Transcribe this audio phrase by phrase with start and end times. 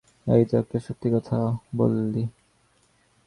[0.27, 1.37] এই তো একটা সত্যি কথা
[1.77, 2.23] বললি।